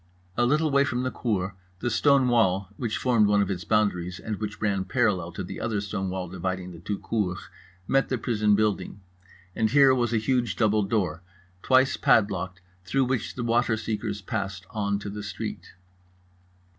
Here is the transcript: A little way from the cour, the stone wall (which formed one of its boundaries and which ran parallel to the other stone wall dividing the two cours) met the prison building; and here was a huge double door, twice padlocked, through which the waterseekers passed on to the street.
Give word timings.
A 0.35 0.47
little 0.47 0.71
way 0.71 0.83
from 0.83 1.03
the 1.03 1.11
cour, 1.11 1.53
the 1.77 1.91
stone 1.91 2.27
wall 2.27 2.69
(which 2.75 2.97
formed 2.97 3.27
one 3.27 3.39
of 3.43 3.51
its 3.51 3.63
boundaries 3.63 4.17
and 4.19 4.37
which 4.37 4.59
ran 4.59 4.83
parallel 4.83 5.31
to 5.33 5.43
the 5.43 5.61
other 5.61 5.79
stone 5.79 6.09
wall 6.09 6.27
dividing 6.27 6.71
the 6.71 6.79
two 6.79 6.97
cours) 6.97 7.37
met 7.87 8.09
the 8.09 8.17
prison 8.17 8.55
building; 8.55 8.99
and 9.55 9.69
here 9.69 9.93
was 9.93 10.11
a 10.11 10.17
huge 10.17 10.55
double 10.55 10.81
door, 10.81 11.21
twice 11.61 11.97
padlocked, 11.97 12.61
through 12.83 13.05
which 13.05 13.35
the 13.35 13.43
waterseekers 13.43 14.25
passed 14.25 14.65
on 14.71 14.97
to 14.97 15.07
the 15.11 15.21
street. 15.21 15.73